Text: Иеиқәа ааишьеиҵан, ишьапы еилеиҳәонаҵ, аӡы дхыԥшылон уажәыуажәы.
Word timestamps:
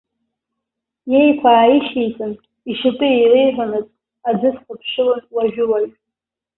Иеиқәа 1.11 1.49
ааишьеиҵан, 1.55 2.33
ишьапы 2.69 3.05
еилеиҳәонаҵ, 3.13 3.87
аӡы 4.29 4.49
дхыԥшылон 4.55 5.21
уажәыуажәы. 5.35 5.97